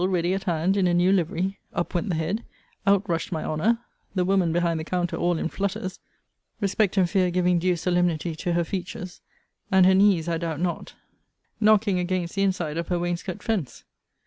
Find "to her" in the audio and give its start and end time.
8.35-8.63